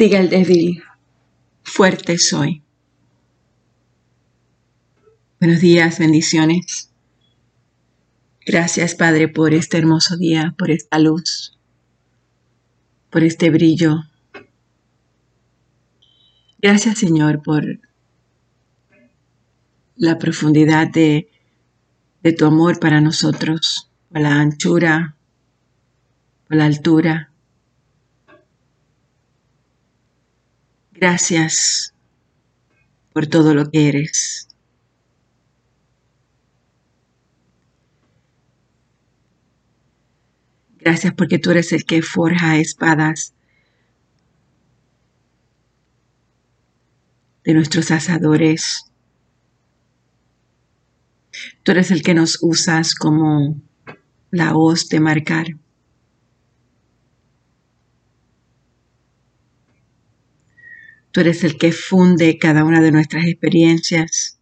Diga 0.00 0.18
el 0.18 0.30
débil, 0.30 0.82
fuerte 1.62 2.16
soy. 2.16 2.62
Buenos 5.38 5.60
días, 5.60 5.98
bendiciones. 5.98 6.90
Gracias, 8.46 8.94
Padre, 8.94 9.28
por 9.28 9.52
este 9.52 9.76
hermoso 9.76 10.16
día, 10.16 10.54
por 10.56 10.70
esta 10.70 10.98
luz, 10.98 11.58
por 13.10 13.24
este 13.24 13.50
brillo. 13.50 14.04
Gracias, 16.62 16.96
Señor, 16.96 17.42
por 17.42 17.62
la 19.96 20.16
profundidad 20.16 20.88
de, 20.88 21.30
de 22.22 22.32
tu 22.32 22.46
amor 22.46 22.80
para 22.80 23.02
nosotros, 23.02 23.90
por 24.08 24.22
la 24.22 24.40
anchura, 24.40 25.14
por 26.48 26.56
la 26.56 26.64
altura 26.64 27.29
Gracias 31.00 31.94
por 33.14 33.26
todo 33.26 33.54
lo 33.54 33.70
que 33.70 33.88
eres. 33.88 34.48
Gracias 40.78 41.14
porque 41.14 41.38
tú 41.38 41.52
eres 41.52 41.72
el 41.72 41.86
que 41.86 42.02
forja 42.02 42.58
espadas 42.58 43.32
de 47.44 47.54
nuestros 47.54 47.90
asadores. 47.90 48.84
Tú 51.62 51.72
eres 51.72 51.90
el 51.90 52.02
que 52.02 52.12
nos 52.12 52.42
usas 52.42 52.94
como 52.94 53.58
la 54.30 54.54
hoz 54.54 54.90
de 54.90 55.00
marcar. 55.00 55.46
Tú 61.12 61.20
eres 61.20 61.42
el 61.42 61.58
que 61.58 61.72
funde 61.72 62.38
cada 62.38 62.64
una 62.64 62.80
de 62.80 62.92
nuestras 62.92 63.26
experiencias. 63.26 64.40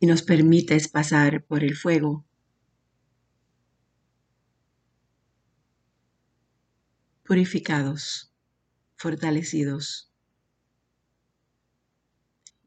Y 0.00 0.06
nos 0.06 0.22
permites 0.22 0.88
pasar 0.88 1.44
por 1.44 1.62
el 1.62 1.76
fuego. 1.76 2.24
Purificados, 7.24 8.32
fortalecidos, 8.96 10.10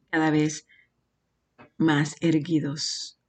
cada 0.09 0.29
vez 0.29 0.67
más 1.77 2.15
erguidos 2.21 3.20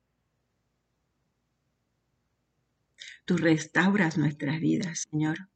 Tú 3.25 3.37
restauras 3.37 4.19
nuestras 4.19 4.61
vidas, 4.61 5.07
Señor. 5.09 5.49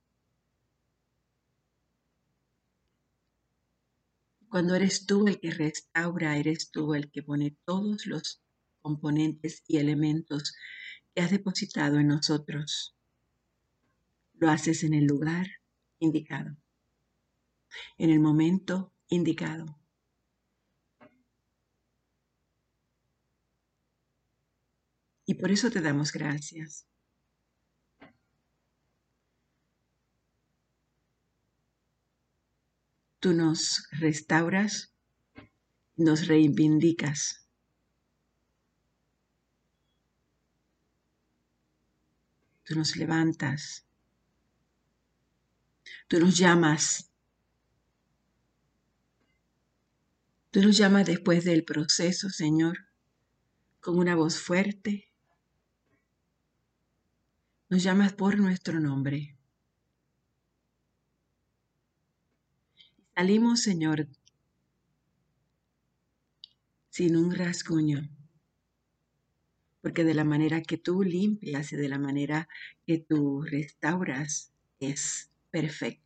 Cuando 4.48 4.76
eres 4.76 5.04
tú 5.06 5.26
el 5.26 5.40
que 5.40 5.50
restaura, 5.50 6.36
eres 6.36 6.70
tú 6.70 6.94
el 6.94 7.10
que 7.10 7.22
pone 7.22 7.56
todos 7.64 8.06
los 8.06 8.40
componentes 8.80 9.64
y 9.66 9.78
elementos 9.78 10.54
que 11.12 11.22
has 11.22 11.32
depositado 11.32 11.98
en 11.98 12.06
nosotros. 12.06 12.96
Lo 14.34 14.48
haces 14.48 14.84
en 14.84 14.94
el 14.94 15.04
lugar 15.04 15.46
indicado, 15.98 16.56
en 17.98 18.10
el 18.10 18.20
momento 18.20 18.92
indicado. 19.08 19.78
Y 25.26 25.34
por 25.34 25.50
eso 25.50 25.70
te 25.70 25.80
damos 25.80 26.12
gracias. 26.12 26.86
Tú 33.26 33.34
nos 33.34 33.88
restauras, 33.90 34.94
nos 35.96 36.28
reivindicas. 36.28 37.44
Tú 42.62 42.76
nos 42.76 42.94
levantas. 42.94 43.84
Tú 46.06 46.20
nos 46.20 46.38
llamas. 46.38 47.10
Tú 50.52 50.62
nos 50.62 50.76
llamas 50.76 51.04
después 51.06 51.44
del 51.44 51.64
proceso, 51.64 52.30
Señor, 52.30 52.86
con 53.80 53.98
una 53.98 54.14
voz 54.14 54.38
fuerte. 54.38 55.12
Nos 57.70 57.82
llamas 57.82 58.12
por 58.12 58.38
nuestro 58.38 58.78
nombre. 58.78 59.35
Salimos, 63.18 63.62
Señor, 63.62 64.08
sin 66.90 67.16
un 67.16 67.34
rasguño, 67.34 68.10
porque 69.80 70.04
de 70.04 70.12
la 70.12 70.24
manera 70.24 70.60
que 70.60 70.76
tú 70.76 71.02
limpias 71.02 71.72
y 71.72 71.76
de 71.76 71.88
la 71.88 71.98
manera 71.98 72.46
que 72.86 72.98
tú 72.98 73.40
restauras 73.40 74.52
es 74.80 75.30
perfecta. 75.50 76.04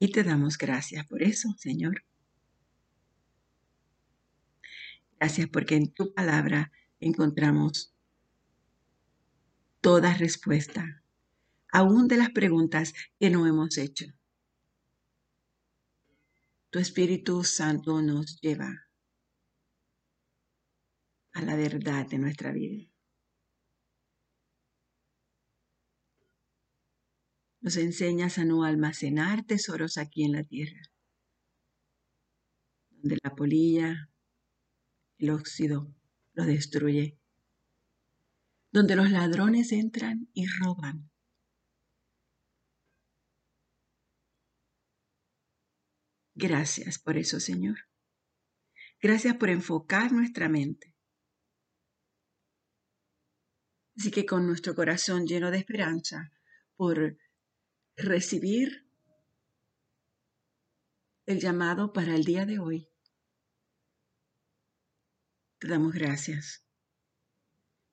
Y 0.00 0.10
te 0.10 0.24
damos 0.24 0.58
gracias 0.58 1.06
por 1.06 1.22
eso, 1.22 1.54
Señor. 1.56 2.04
Gracias 5.20 5.48
porque 5.50 5.76
en 5.76 5.92
tu 5.92 6.12
palabra 6.12 6.72
encontramos 6.98 7.94
toda 9.80 10.14
respuesta, 10.14 11.04
aún 11.76 12.08
de 12.08 12.16
las 12.16 12.30
preguntas 12.30 12.94
que 13.18 13.28
no 13.30 13.46
hemos 13.46 13.76
hecho 13.76 14.06
tu 16.76 16.80
Espíritu 16.80 17.42
Santo 17.42 18.02
nos 18.02 18.38
lleva 18.42 18.70
a 21.32 21.40
la 21.40 21.56
verdad 21.56 22.06
de 22.06 22.18
nuestra 22.18 22.52
vida. 22.52 22.90
Nos 27.60 27.78
enseñas 27.78 28.36
a 28.36 28.44
no 28.44 28.64
almacenar 28.64 29.44
tesoros 29.46 29.96
aquí 29.96 30.24
en 30.24 30.32
la 30.32 30.44
tierra, 30.44 30.82
donde 32.90 33.16
la 33.22 33.34
polilla, 33.34 34.10
el 35.16 35.30
óxido 35.30 35.94
lo 36.34 36.44
destruye, 36.44 37.18
donde 38.70 38.96
los 38.96 39.10
ladrones 39.10 39.72
entran 39.72 40.28
y 40.34 40.46
roban 40.46 41.10
Gracias 46.38 46.98
por 46.98 47.16
eso, 47.16 47.40
Señor. 47.40 47.78
Gracias 49.00 49.34
por 49.36 49.48
enfocar 49.48 50.12
nuestra 50.12 50.50
mente. 50.50 50.94
Así 53.96 54.10
que 54.10 54.26
con 54.26 54.46
nuestro 54.46 54.74
corazón 54.74 55.26
lleno 55.26 55.50
de 55.50 55.56
esperanza 55.56 56.30
por 56.76 57.16
recibir 57.96 58.86
el 61.24 61.40
llamado 61.40 61.94
para 61.94 62.14
el 62.14 62.24
día 62.24 62.44
de 62.44 62.58
hoy, 62.58 62.90
te 65.58 65.68
damos 65.68 65.94
gracias. 65.94 66.66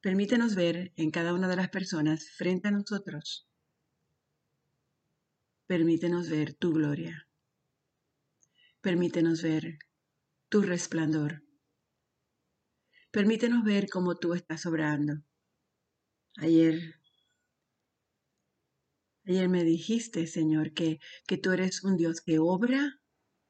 Permítenos 0.02 0.56
ver 0.56 0.92
en 0.98 1.12
cada 1.12 1.34
una 1.34 1.48
de 1.48 1.56
las 1.56 1.70
personas 1.70 2.30
frente 2.32 2.68
a 2.68 2.72
nosotros. 2.72 3.48
Permítenos 5.66 6.30
ver 6.30 6.54
tu 6.54 6.74
gloria. 6.74 7.26
Permítenos 8.84 9.42
ver 9.42 9.80
tu 10.50 10.62
resplandor. 10.62 11.42
Permítenos 13.12 13.64
ver 13.64 13.88
cómo 13.90 14.18
tú 14.18 14.34
estás 14.34 14.66
obrando. 14.66 15.24
Ayer, 16.36 16.96
ayer 19.26 19.48
me 19.48 19.64
dijiste, 19.64 20.28
Señor, 20.28 20.74
que, 20.74 21.00
que 21.26 21.38
tú 21.38 21.52
eres 21.52 21.86
un 21.86 21.96
Dios 21.96 22.20
que 22.20 22.40
obra 22.40 23.00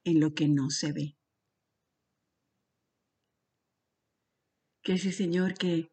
en 0.03 0.19
lo 0.19 0.35
que 0.35 0.47
no 0.47 0.69
se 0.69 0.93
ve. 0.93 1.17
Que 4.83 4.93
ese 4.93 5.11
Señor 5.11 5.55
que 5.55 5.89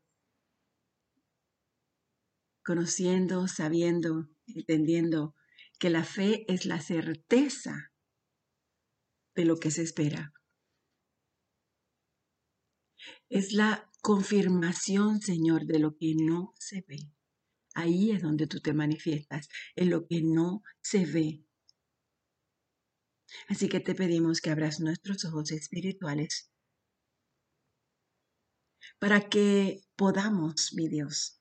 conociendo, 2.62 3.48
sabiendo, 3.48 4.28
entendiendo 4.48 5.34
que 5.78 5.88
la 5.88 6.04
fe 6.04 6.44
es 6.52 6.66
la 6.66 6.82
certeza 6.82 7.89
de 9.34 9.44
lo 9.44 9.56
que 9.56 9.70
se 9.70 9.82
espera. 9.82 10.32
Es 13.28 13.52
la 13.52 13.90
confirmación, 14.02 15.20
Señor, 15.20 15.66
de 15.66 15.78
lo 15.78 15.96
que 15.96 16.14
no 16.16 16.52
se 16.58 16.84
ve. 16.86 17.10
Ahí 17.74 18.10
es 18.10 18.22
donde 18.22 18.46
tú 18.46 18.60
te 18.60 18.72
manifiestas, 18.72 19.48
en 19.76 19.90
lo 19.90 20.06
que 20.06 20.22
no 20.22 20.62
se 20.82 21.06
ve. 21.06 21.44
Así 23.48 23.68
que 23.68 23.80
te 23.80 23.94
pedimos 23.94 24.40
que 24.40 24.50
abras 24.50 24.80
nuestros 24.80 25.24
ojos 25.24 25.52
espirituales 25.52 26.50
para 28.98 29.28
que 29.28 29.82
podamos, 29.96 30.72
mi 30.74 30.88
Dios, 30.88 31.40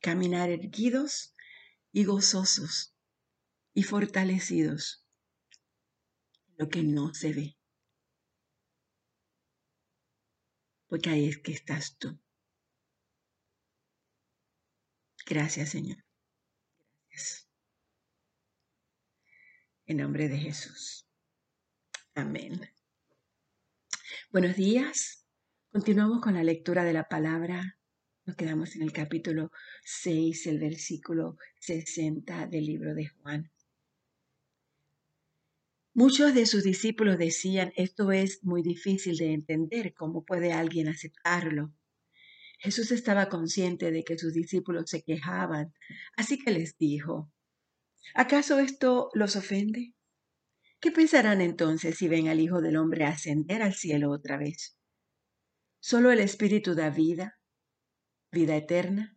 caminar 0.00 0.50
erguidos 0.50 1.34
y 1.92 2.04
gozosos 2.04 2.94
y 3.74 3.82
fortalecidos, 3.82 5.07
lo 6.58 6.68
que 6.68 6.82
no 6.82 7.14
se 7.14 7.32
ve. 7.32 7.56
Porque 10.88 11.10
ahí 11.10 11.28
es 11.28 11.38
que 11.38 11.52
estás 11.52 11.96
tú. 11.98 12.18
Gracias, 15.24 15.70
Señor. 15.70 15.98
Gracias. 17.08 17.48
En 19.86 19.98
nombre 19.98 20.28
de 20.28 20.38
Jesús. 20.38 21.06
Amén. 22.14 22.68
Buenos 24.32 24.56
días. 24.56 25.24
Continuamos 25.70 26.20
con 26.20 26.34
la 26.34 26.42
lectura 26.42 26.82
de 26.82 26.92
la 26.92 27.08
palabra. 27.08 27.78
Nos 28.24 28.36
quedamos 28.36 28.74
en 28.74 28.82
el 28.82 28.92
capítulo 28.92 29.52
6, 29.84 30.46
el 30.48 30.58
versículo 30.58 31.36
60 31.60 32.46
del 32.46 32.66
libro 32.66 32.94
de 32.94 33.06
Juan. 33.06 33.50
Muchos 35.94 36.34
de 36.34 36.46
sus 36.46 36.62
discípulos 36.62 37.18
decían, 37.18 37.72
esto 37.76 38.12
es 38.12 38.44
muy 38.44 38.62
difícil 38.62 39.16
de 39.16 39.32
entender, 39.32 39.94
¿cómo 39.94 40.24
puede 40.24 40.52
alguien 40.52 40.88
aceptarlo? 40.88 41.72
Jesús 42.58 42.90
estaba 42.90 43.28
consciente 43.28 43.90
de 43.90 44.02
que 44.04 44.18
sus 44.18 44.32
discípulos 44.32 44.90
se 44.90 45.02
quejaban, 45.02 45.72
así 46.16 46.38
que 46.38 46.50
les 46.50 46.76
dijo, 46.76 47.32
¿acaso 48.14 48.58
esto 48.58 49.10
los 49.14 49.36
ofende? 49.36 49.94
¿Qué 50.80 50.90
pensarán 50.90 51.40
entonces 51.40 51.96
si 51.96 52.08
ven 52.08 52.28
al 52.28 52.40
Hijo 52.40 52.60
del 52.60 52.76
Hombre 52.76 53.04
ascender 53.04 53.62
al 53.62 53.74
cielo 53.74 54.10
otra 54.10 54.36
vez? 54.36 54.76
Solo 55.80 56.10
el 56.10 56.18
Espíritu 56.18 56.74
da 56.74 56.90
vida, 56.90 57.38
vida 58.32 58.56
eterna. 58.56 59.16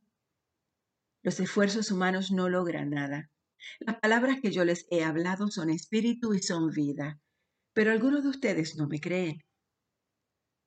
Los 1.24 1.40
esfuerzos 1.40 1.92
humanos 1.92 2.32
no 2.32 2.50
logran 2.50 2.92
nada. 2.92 3.31
Las 3.80 4.00
palabras 4.00 4.40
que 4.42 4.52
yo 4.52 4.66
les 4.66 4.86
he 4.90 5.04
hablado 5.04 5.50
son 5.50 5.70
espíritu 5.70 6.34
y 6.34 6.42
son 6.42 6.72
vida, 6.72 7.20
pero 7.74 7.92
algunos 7.92 8.24
de 8.24 8.30
ustedes 8.30 8.76
no 8.78 8.88
me 8.88 9.00
creen. 9.00 9.42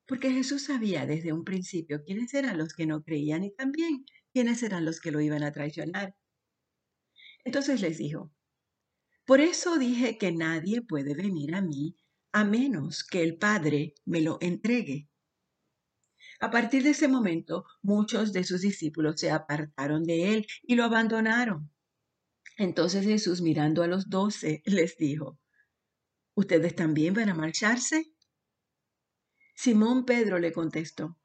Porque 0.07 0.31
Jesús 0.31 0.65
sabía 0.65 1.07
desde 1.07 1.33
un 1.33 1.45
principio 1.45 2.03
quiénes 2.05 2.35
eran 2.35 2.59
los 2.59 2.75
que 2.75 2.87
no 2.87 3.03
creían 3.03 3.45
y 3.45 3.55
también 3.55 4.05
quiénes 4.33 4.63
eran 4.63 4.85
los 4.85 5.01
que 5.01 5.11
lo 5.11 5.21
iban 5.21 5.43
a 5.43 5.53
traicionar. 5.53 6.15
Entonces 7.45 7.81
les 7.81 7.99
dijo, 7.99 8.33
por 9.27 9.41
eso 9.41 9.79
dije 9.79 10.19
que 10.19 10.33
nadie 10.33 10.83
puede 10.83 11.15
venir 11.15 11.55
a 11.55 11.63
mí 11.63 11.97
a 12.33 12.45
menos 12.45 13.05
que 13.05 13.23
el 13.23 13.39
Padre 13.39 13.95
me 14.05 14.21
lo 14.21 14.39
entregue. 14.41 15.09
A 16.41 16.51
partir 16.51 16.83
de 16.83 16.91
ese 16.91 17.09
momento, 17.09 17.65
muchos 17.81 18.33
de 18.33 18.45
sus 18.45 18.61
discípulos 18.61 19.21
se 19.21 19.31
apartaron 19.31 20.05
de 20.05 20.35
él 20.35 20.47
y 20.63 20.75
lo 20.75 20.85
abandonaron. 20.85 21.71
Entonces 22.57 23.05
Jesús, 23.05 23.41
mirando 23.41 23.83
a 23.83 23.87
los 23.87 24.09
doce, 24.09 24.63
les 24.67 24.97
dijo, 24.97 25.39
¿Ustedes 26.35 26.75
también 26.75 27.15
van 27.15 27.29
a 27.29 27.35
marcharse? 27.35 28.13
Simón 29.55 30.05
Pedro 30.05 30.39
le 30.39 30.53
contestó, 30.53 31.17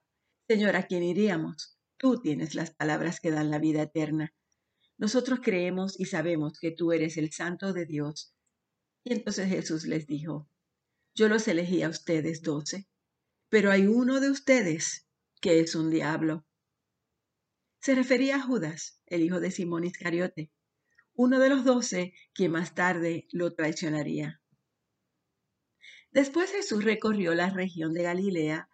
Señor, 0.47 0.75
¿a 0.75 0.85
quién 0.85 1.03
iríamos? 1.03 1.79
Tú 1.97 2.21
tienes 2.21 2.53
las 2.53 2.71
palabras 2.71 3.19
que 3.19 3.31
dan 3.31 3.49
la 3.49 3.59
vida 3.59 3.81
eterna. 3.81 4.33
Nosotros 4.97 5.39
creemos 5.41 5.99
y 5.99 6.05
sabemos 6.05 6.59
que 6.59 6.71
tú 6.71 6.91
eres 6.91 7.17
el 7.17 7.31
Santo 7.31 7.73
de 7.73 7.85
Dios. 7.85 8.35
Y 9.03 9.13
entonces 9.13 9.49
Jesús 9.49 9.85
les 9.85 10.05
dijo, 10.05 10.49
Yo 11.15 11.27
los 11.27 11.47
elegí 11.47 11.81
a 11.81 11.89
ustedes 11.89 12.41
doce, 12.41 12.87
pero 13.49 13.71
hay 13.71 13.87
uno 13.87 14.19
de 14.19 14.29
ustedes 14.29 15.07
que 15.41 15.59
es 15.59 15.73
un 15.73 15.89
diablo. 15.89 16.45
Se 17.81 17.95
refería 17.95 18.35
a 18.35 18.41
Judas, 18.41 19.01
el 19.07 19.23
hijo 19.23 19.39
de 19.39 19.51
Simón 19.51 19.85
Iscariote, 19.85 20.51
uno 21.19 21.38
de 21.38 21.50
los 21.50 21.66
doce 21.66 22.13
que 22.33 22.48
más 22.48 22.74
tarde 22.74 23.27
lo 23.33 23.54
traicionaría. 23.54 24.42
Después 26.12 26.50
Jesús 26.50 26.86
recorrió 26.86 27.36
la 27.36 27.50
región 27.50 27.94
de 27.94 28.04
Galilea, 28.04 28.69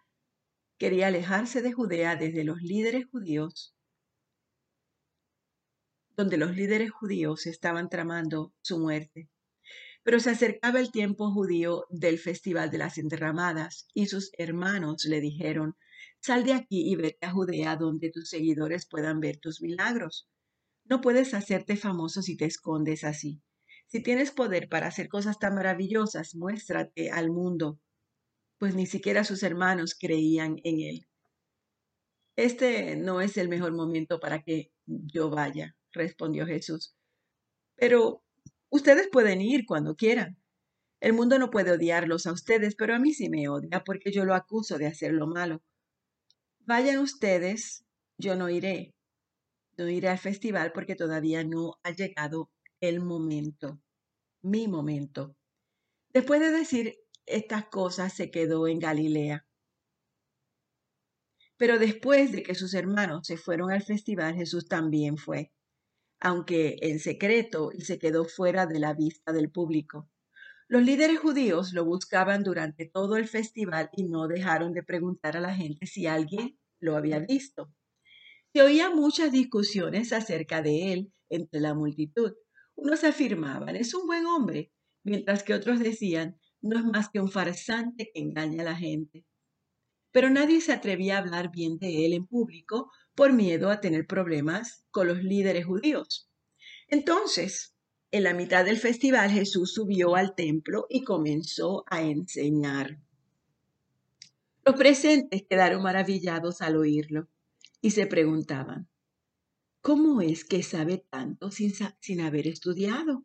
quería 0.78 1.08
alejarse 1.08 1.60
de 1.60 1.72
Judea 1.72 2.14
desde 2.14 2.44
los 2.44 2.62
líderes 2.62 3.06
judíos, 3.06 3.74
donde 6.10 6.36
los 6.36 6.54
líderes 6.54 6.92
judíos 6.92 7.46
estaban 7.46 7.88
tramando 7.88 8.54
su 8.60 8.78
muerte. 8.78 9.28
Pero 10.04 10.20
se 10.20 10.30
acercaba 10.30 10.78
el 10.78 10.92
tiempo 10.92 11.32
judío 11.32 11.86
del 11.90 12.16
festival 12.20 12.70
de 12.70 12.78
las 12.78 12.96
enterramadas 12.96 13.88
y 13.92 14.06
sus 14.06 14.30
hermanos 14.38 15.04
le 15.06 15.20
dijeron, 15.20 15.76
sal 16.20 16.44
de 16.44 16.52
aquí 16.52 16.92
y 16.92 16.94
vete 16.94 17.26
a 17.26 17.32
Judea 17.32 17.74
donde 17.74 18.12
tus 18.12 18.30
seguidores 18.30 18.86
puedan 18.86 19.18
ver 19.18 19.38
tus 19.38 19.60
milagros. 19.60 20.28
No 20.88 21.00
puedes 21.00 21.34
hacerte 21.34 21.76
famoso 21.76 22.22
si 22.22 22.36
te 22.36 22.44
escondes 22.44 23.02
así. 23.02 23.42
Si 23.88 24.02
tienes 24.02 24.30
poder 24.30 24.68
para 24.68 24.86
hacer 24.86 25.08
cosas 25.08 25.38
tan 25.38 25.54
maravillosas, 25.54 26.34
muéstrate 26.34 27.10
al 27.10 27.30
mundo, 27.30 27.80
pues 28.58 28.74
ni 28.74 28.86
siquiera 28.86 29.24
sus 29.24 29.42
hermanos 29.42 29.96
creían 29.98 30.56
en 30.64 30.80
él. 30.80 31.06
Este 32.36 32.96
no 32.96 33.20
es 33.20 33.36
el 33.36 33.48
mejor 33.48 33.72
momento 33.72 34.20
para 34.20 34.42
que 34.42 34.70
yo 34.86 35.30
vaya, 35.30 35.76
respondió 35.92 36.46
Jesús. 36.46 36.94
Pero 37.76 38.22
ustedes 38.68 39.08
pueden 39.10 39.40
ir 39.40 39.64
cuando 39.66 39.96
quieran. 39.96 40.38
El 41.00 41.12
mundo 41.12 41.38
no 41.38 41.50
puede 41.50 41.72
odiarlos 41.72 42.26
a 42.26 42.32
ustedes, 42.32 42.74
pero 42.74 42.94
a 42.94 42.98
mí 42.98 43.12
sí 43.12 43.28
me 43.28 43.48
odia 43.48 43.82
porque 43.84 44.12
yo 44.12 44.24
lo 44.24 44.34
acuso 44.34 44.78
de 44.78 44.86
hacer 44.86 45.12
lo 45.12 45.26
malo. 45.26 45.62
Vayan 46.60 46.98
ustedes, 46.98 47.84
yo 48.18 48.34
no 48.34 48.48
iré. 48.50 48.95
No 49.78 49.88
iré 49.88 50.08
al 50.08 50.18
festival 50.18 50.72
porque 50.72 50.94
todavía 50.94 51.44
no 51.44 51.78
ha 51.82 51.90
llegado 51.90 52.50
el 52.80 53.00
momento, 53.00 53.80
mi 54.42 54.68
momento. 54.68 55.36
Después 56.12 56.40
de 56.40 56.50
decir 56.50 56.96
estas 57.26 57.66
cosas, 57.66 58.14
se 58.14 58.30
quedó 58.30 58.68
en 58.68 58.78
Galilea. 58.78 59.46
Pero 61.58 61.78
después 61.78 62.32
de 62.32 62.42
que 62.42 62.54
sus 62.54 62.74
hermanos 62.74 63.26
se 63.26 63.36
fueron 63.36 63.70
al 63.70 63.82
festival, 63.82 64.34
Jesús 64.34 64.68
también 64.68 65.16
fue, 65.16 65.52
aunque 66.20 66.76
en 66.80 66.98
secreto 66.98 67.70
y 67.72 67.82
se 67.82 67.98
quedó 67.98 68.24
fuera 68.24 68.66
de 68.66 68.78
la 68.78 68.94
vista 68.94 69.32
del 69.32 69.50
público. 69.50 70.08
Los 70.68 70.82
líderes 70.82 71.18
judíos 71.20 71.72
lo 71.72 71.84
buscaban 71.84 72.42
durante 72.42 72.86
todo 72.86 73.16
el 73.16 73.28
festival 73.28 73.90
y 73.92 74.04
no 74.04 74.26
dejaron 74.26 74.72
de 74.72 74.82
preguntar 74.82 75.36
a 75.36 75.40
la 75.40 75.54
gente 75.54 75.86
si 75.86 76.06
alguien 76.06 76.58
lo 76.80 76.96
había 76.96 77.20
visto. 77.20 77.72
Se 78.56 78.62
oían 78.62 78.96
muchas 78.96 79.32
discusiones 79.32 80.14
acerca 80.14 80.62
de 80.62 80.94
él 80.94 81.12
entre 81.28 81.60
la 81.60 81.74
multitud. 81.74 82.32
Unos 82.74 83.04
afirmaban, 83.04 83.76
es 83.76 83.92
un 83.92 84.06
buen 84.06 84.24
hombre, 84.24 84.72
mientras 85.04 85.42
que 85.42 85.52
otros 85.52 85.78
decían, 85.78 86.40
no 86.62 86.78
es 86.78 86.84
más 86.86 87.10
que 87.10 87.20
un 87.20 87.30
farsante 87.30 88.10
que 88.14 88.20
engaña 88.22 88.62
a 88.62 88.64
la 88.64 88.74
gente. 88.74 89.26
Pero 90.10 90.30
nadie 90.30 90.62
se 90.62 90.72
atrevía 90.72 91.16
a 91.16 91.18
hablar 91.18 91.50
bien 91.52 91.76
de 91.76 92.06
él 92.06 92.14
en 92.14 92.26
público 92.26 92.90
por 93.14 93.34
miedo 93.34 93.68
a 93.68 93.82
tener 93.82 94.06
problemas 94.06 94.86
con 94.90 95.06
los 95.06 95.22
líderes 95.22 95.66
judíos. 95.66 96.30
Entonces, 96.88 97.74
en 98.10 98.22
la 98.22 98.32
mitad 98.32 98.64
del 98.64 98.78
festival, 98.78 99.30
Jesús 99.32 99.74
subió 99.74 100.16
al 100.16 100.34
templo 100.34 100.86
y 100.88 101.04
comenzó 101.04 101.84
a 101.90 102.00
enseñar. 102.00 103.02
Los 104.64 104.76
presentes 104.76 105.44
quedaron 105.46 105.82
maravillados 105.82 106.62
al 106.62 106.78
oírlo 106.78 107.28
y 107.80 107.90
se 107.90 108.06
preguntaban, 108.06 108.88
¿Cómo 109.86 110.20
es 110.20 110.44
que 110.44 110.64
sabe 110.64 111.06
tanto 111.10 111.52
sin, 111.52 111.72
sin 112.00 112.20
haber 112.20 112.48
estudiado? 112.48 113.24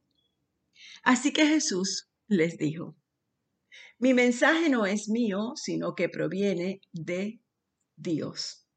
Así 1.01 1.33
que 1.33 1.47
Jesús 1.47 2.11
les 2.27 2.59
dijo, 2.59 2.95
mi 3.97 4.13
mensaje 4.13 4.69
no 4.69 4.85
es 4.85 5.09
mío, 5.09 5.53
sino 5.55 5.95
que 5.95 6.07
proviene 6.07 6.81
de 6.91 7.41
Dios, 7.95 8.67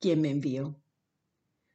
quien 0.00 0.22
me 0.22 0.30
envió. 0.30 0.80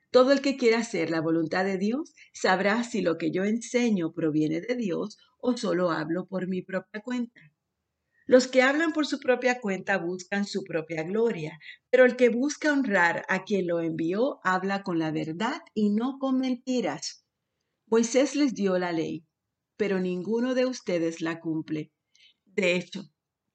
Todo 0.10 0.32
el 0.32 0.42
que 0.42 0.58
quiera 0.58 0.80
hacer 0.80 1.12
la 1.12 1.22
voluntad 1.22 1.64
de 1.64 1.78
Dios 1.78 2.16
sabrá 2.34 2.84
si 2.84 3.04
lo 3.04 3.20
que 3.20 3.30
yo 3.30 3.44
enseño 3.44 4.14
proviene 4.14 4.62
de 4.62 4.76
Dios 4.76 5.20
o 5.38 5.56
solo 5.58 5.92
hablo 5.92 6.26
por 6.26 6.48
mi 6.48 6.64
propia 6.64 7.02
cuenta. 7.02 7.51
Los 8.26 8.48
que 8.48 8.62
hablan 8.62 8.94
por 8.94 9.06
su 9.06 9.20
propia 9.20 9.60
cuenta 9.60 9.98
buscan 9.98 10.46
su 10.46 10.64
propia 10.64 11.04
gloria, 11.04 11.60
pero 11.90 12.06
el 12.06 12.16
que 12.16 12.30
busca 12.30 12.72
honrar 12.72 13.26
a 13.28 13.44
quien 13.44 13.68
lo 13.68 13.82
envió 13.82 14.40
habla 14.44 14.84
con 14.84 15.00
la 15.00 15.12
verdad 15.12 15.62
y 15.74 15.90
no 15.90 16.18
con 16.20 16.38
mentiras. 16.38 17.26
Moisés 17.88 18.36
les 18.36 18.54
dio 18.54 18.78
la 18.78 18.92
ley, 18.92 19.26
pero 19.76 20.00
ninguno 20.00 20.54
de 20.54 20.66
ustedes 20.66 21.22
la 21.22 21.40
cumple. 21.40 21.92
De 22.46 22.76
hecho, 22.76 23.04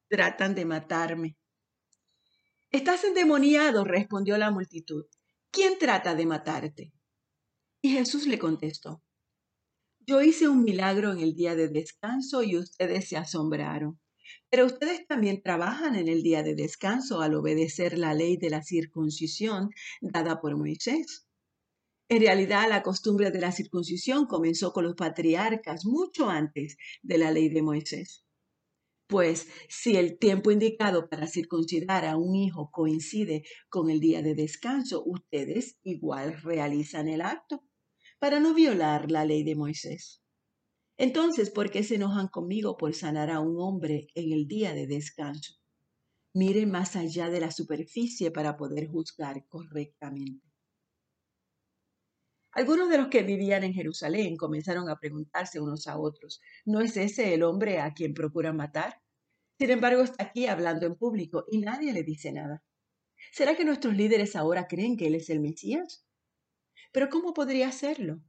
tratan 0.09 0.55
de 0.55 0.65
matarme. 0.65 1.37
Estás 2.71 3.05
endemoniado, 3.05 3.85
respondió 3.85 4.37
la 4.37 4.51
multitud. 4.51 5.07
¿Quién 5.51 5.79
trata 5.79 6.15
de 6.15 6.27
matarte? 6.27 6.93
Y 7.81 7.91
Jesús 7.91 8.27
le 8.27 8.39
contestó, 8.39 9.03
yo 10.09 10.23
hice 10.23 10.49
un 10.49 10.63
milagro 10.63 11.11
en 11.13 11.19
el 11.19 11.35
día 11.35 11.57
de 11.57 11.69
descanso 11.69 12.45
y 12.45 12.57
ustedes 12.57 13.09
se 13.09 13.17
asombraron. 13.17 13.99
Pero 14.51 14.67
ustedes 14.67 15.07
también 15.07 15.43
trabajan 15.43 15.97
en 15.97 16.09
el 16.09 16.23
día 16.23 16.43
de 16.43 16.55
descanso 16.55 17.21
al 17.21 17.35
obedecer 17.35 17.99
la 17.99 18.15
ley 18.15 18.37
de 18.37 18.51
la 18.51 18.63
circuncisión 18.63 19.71
dada 20.01 20.41
por 20.41 20.57
Moisés. 20.57 21.27
En 22.09 22.21
realidad, 22.21 22.69
la 22.69 22.83
costumbre 22.83 23.31
de 23.31 23.41
la 23.41 23.51
circuncisión 23.51 24.27
comenzó 24.27 24.73
con 24.73 24.85
los 24.85 24.95
patriarcas 24.95 25.85
mucho 25.85 26.31
antes 26.31 26.77
de 27.03 27.19
la 27.19 27.33
ley 27.33 27.49
de 27.49 27.63
Moisés. 27.63 28.25
Pues 29.09 29.49
si 29.69 29.97
el 29.97 30.19
tiempo 30.19 30.51
indicado 30.51 31.09
para 31.09 31.27
circuncidar 31.27 32.05
a 32.05 32.17
un 32.17 32.35
hijo 32.35 32.71
coincide 32.73 33.45
con 33.69 33.89
el 33.91 34.01
día 34.01 34.23
de 34.23 34.35
descanso, 34.35 35.05
ustedes 35.05 35.79
igual 35.85 36.41
realizan 36.43 37.09
el 37.09 37.21
acto 37.21 37.63
para 38.19 38.41
no 38.41 38.55
violar 38.55 39.11
la 39.11 39.25
ley 39.25 39.45
de 39.45 39.55
Moisés. 39.55 40.23
Entonces, 40.99 41.51
¿por 41.51 41.71
qué 41.71 41.83
se 41.83 41.97
enojan 41.97 42.29
conmigo 42.29 42.77
por 42.77 42.95
sanar 42.95 43.31
a 43.31 43.41
un 43.41 43.61
hombre 43.61 44.09
en 44.15 44.33
el 44.33 44.47
día 44.47 44.73
de 44.73 44.87
descanso? 44.87 45.55
Miren 46.33 46.71
más 46.71 46.97
allá 46.97 47.29
de 47.29 47.41
la 47.41 47.51
superficie 47.51 48.31
para 48.31 48.57
poder 48.57 48.89
juzgar 48.89 49.47
correctamente. 49.49 50.47
Algunos 52.53 52.89
de 52.89 52.97
los 52.97 53.09
que 53.09 53.23
vivían 53.23 53.65
en 53.65 53.75
Jerusalén 53.75 54.37
comenzaron 54.39 54.89
a 54.89 54.99
preguntarse 54.99 55.61
unos 55.61 55.87
a 55.87 55.99
otros, 55.99 56.41
¿no 56.65 56.81
es 56.81 56.97
ese 56.97 57.35
el 57.35 57.43
hombre 57.43 57.81
a 57.81 57.93
quien 57.93 58.15
procuran 58.15 58.57
matar? 58.57 59.03
Sin 59.59 59.71
embargo, 59.71 60.03
está 60.03 60.25
aquí 60.25 60.47
hablando 60.47 60.87
en 60.87 60.97
público 60.97 61.45
y 61.51 61.59
nadie 61.59 61.93
le 61.93 62.03
dice 62.03 62.33
nada. 62.33 62.63
¿Será 63.33 63.57
que 63.57 63.67
nuestros 63.67 63.95
líderes 63.95 64.37
ahora 64.37 64.67
creen 64.67 64.97
que 64.97 65.07
Él 65.09 65.15
es 65.17 65.29
el 65.29 65.41
Mesías? 65.41 66.07
Pero 66.93 67.11
¿cómo 67.11 67.35
podría 67.35 67.71
serlo? 67.73 68.23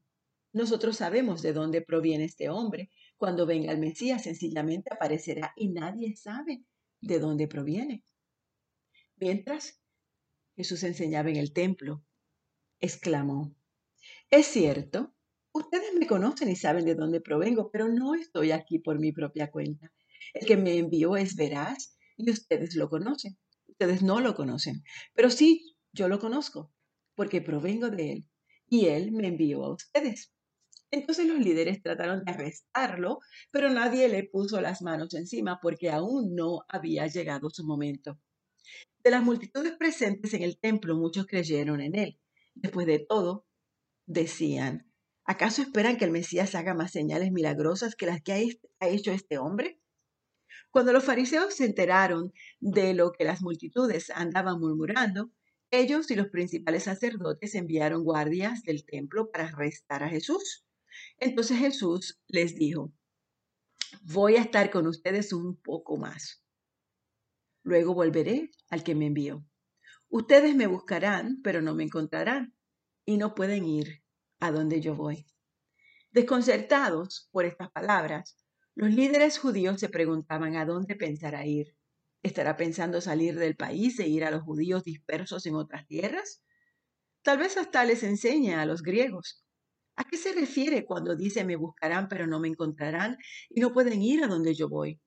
Nosotros 0.53 0.97
sabemos 0.97 1.41
de 1.41 1.53
dónde 1.53 1.81
proviene 1.81 2.25
este 2.25 2.49
hombre. 2.49 2.89
Cuando 3.17 3.45
venga 3.45 3.71
el 3.71 3.79
Mesías 3.79 4.23
sencillamente 4.23 4.93
aparecerá 4.93 5.53
y 5.55 5.69
nadie 5.69 6.15
sabe 6.15 6.63
de 7.01 7.19
dónde 7.19 7.47
proviene. 7.47 8.03
Mientras 9.17 9.81
Jesús 10.55 10.83
enseñaba 10.83 11.29
en 11.29 11.37
el 11.37 11.53
templo, 11.53 12.03
exclamó, 12.79 13.55
es 14.29 14.47
cierto, 14.47 15.13
ustedes 15.51 15.93
me 15.99 16.07
conocen 16.07 16.49
y 16.49 16.55
saben 16.55 16.85
de 16.85 16.95
dónde 16.95 17.21
provengo, 17.21 17.69
pero 17.71 17.87
no 17.87 18.15
estoy 18.15 18.51
aquí 18.51 18.79
por 18.79 18.99
mi 18.99 19.11
propia 19.11 19.51
cuenta. 19.51 19.91
El 20.33 20.45
que 20.45 20.57
me 20.57 20.77
envió 20.77 21.17
es 21.17 21.35
veraz 21.35 21.97
y 22.15 22.29
ustedes 22.31 22.75
lo 22.75 22.89
conocen. 22.89 23.37
Ustedes 23.67 24.01
no 24.01 24.21
lo 24.21 24.33
conocen, 24.33 24.83
pero 25.13 25.29
sí, 25.29 25.77
yo 25.91 26.07
lo 26.07 26.19
conozco, 26.19 26.73
porque 27.15 27.41
provengo 27.41 27.89
de 27.89 28.13
él 28.13 28.29
y 28.69 28.87
él 28.87 29.11
me 29.11 29.27
envió 29.27 29.63
a 29.63 29.73
ustedes. 29.73 30.33
Entonces 30.89 31.27
los 31.27 31.39
líderes 31.39 31.81
trataron 31.81 32.23
de 32.23 32.31
arrestarlo, 32.31 33.19
pero 33.51 33.69
nadie 33.69 34.07
le 34.07 34.23
puso 34.23 34.61
las 34.61 34.81
manos 34.81 35.13
encima 35.13 35.59
porque 35.61 35.89
aún 35.89 36.33
no 36.35 36.61
había 36.69 37.07
llegado 37.07 37.49
su 37.49 37.65
momento. 37.65 38.19
De 39.03 39.11
las 39.11 39.23
multitudes 39.23 39.73
presentes 39.77 40.33
en 40.33 40.43
el 40.43 40.57
templo, 40.59 40.95
muchos 40.95 41.27
creyeron 41.27 41.81
en 41.81 41.95
él. 41.95 42.19
Después 42.55 42.87
de 42.87 42.99
todo, 42.99 43.45
decían, 44.05 44.91
¿acaso 45.25 45.61
esperan 45.61 45.97
que 45.97 46.05
el 46.05 46.11
Mesías 46.11 46.55
haga 46.55 46.73
más 46.73 46.91
señales 46.91 47.31
milagrosas 47.31 47.95
que 47.95 48.05
las 48.05 48.21
que 48.21 48.57
ha 48.79 48.87
hecho 48.87 49.11
este 49.11 49.37
hombre? 49.37 49.81
Cuando 50.71 50.93
los 50.93 51.03
fariseos 51.03 51.53
se 51.53 51.65
enteraron 51.65 52.33
de 52.59 52.93
lo 52.93 53.11
que 53.11 53.25
las 53.25 53.41
multitudes 53.41 54.09
andaban 54.09 54.59
murmurando, 54.59 55.31
ellos 55.71 56.09
y 56.11 56.15
los 56.15 56.29
principales 56.29 56.83
sacerdotes 56.83 57.55
enviaron 57.55 58.03
guardias 58.03 58.63
del 58.63 58.85
templo 58.85 59.31
para 59.31 59.47
arrestar 59.47 60.03
a 60.03 60.09
Jesús. 60.09 60.66
Entonces 61.19 61.57
Jesús 61.57 62.19
les 62.27 62.55
dijo, 62.55 62.93
voy 64.03 64.35
a 64.35 64.41
estar 64.41 64.69
con 64.69 64.87
ustedes 64.87 65.33
un 65.33 65.55
poco 65.57 65.97
más. 65.97 66.43
Luego 67.63 67.93
volveré 67.93 68.51
al 68.69 68.83
que 68.83 68.95
me 68.95 69.07
envió. 69.07 69.45
Ustedes 70.09 70.55
me 70.55 70.67
buscarán, 70.67 71.41
pero 71.43 71.61
no 71.61 71.75
me 71.75 71.83
encontrarán 71.83 72.55
y 73.05 73.17
no 73.17 73.35
pueden 73.35 73.65
ir 73.65 74.03
a 74.39 74.51
donde 74.51 74.79
yo 74.79 74.95
voy. 74.95 75.25
Desconcertados 76.11 77.29
por 77.31 77.45
estas 77.45 77.69
palabras, 77.71 78.37
los 78.75 78.91
líderes 78.91 79.39
judíos 79.39 79.79
se 79.79 79.89
preguntaban 79.89 80.55
a 80.55 80.65
dónde 80.65 80.95
pensará 80.95 81.45
ir. 81.45 81.75
¿Estará 82.23 82.57
pensando 82.57 83.01
salir 83.01 83.37
del 83.37 83.55
país 83.55 83.99
e 83.99 84.07
ir 84.07 84.23
a 84.23 84.31
los 84.31 84.43
judíos 84.43 84.83
dispersos 84.83 85.45
en 85.45 85.55
otras 85.55 85.85
tierras? 85.87 86.43
Tal 87.21 87.37
vez 87.37 87.57
hasta 87.57 87.83
les 87.85 88.03
enseñe 88.03 88.53
a 88.53 88.65
los 88.65 88.81
griegos. 88.81 89.46
¿A 89.97 90.03
qué 90.03 90.15
se 90.15 90.31
refiere 90.31 90.85
cuando 90.85 91.15
dice 91.15 91.43
me 91.43 91.55
buscarán 91.55 92.07
pero 92.07 92.27
no 92.27 92.39
me 92.39 92.47
encontrarán 92.47 93.17
y 93.49 93.59
no 93.59 93.73
pueden 93.73 94.01
ir 94.01 94.23
a 94.23 94.27
donde 94.27 94.53
yo 94.53 94.69
voy? 94.69 95.01